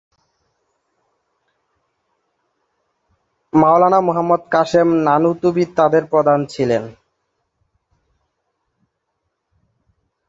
মাওলানা 3.53 3.99
মুহাম্মদ 4.07 4.41
কাসেম 4.51 4.87
নানুতুবি 5.07 5.63
তাদের 5.77 6.03
প্রধান 6.11 6.39
ছিলেন। 6.45 6.83